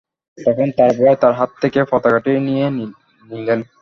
[0.37, 2.65] তখন তার ভাই তার হাত থেকে পতাকাটি নিয়ে
[3.29, 3.61] নিলেন।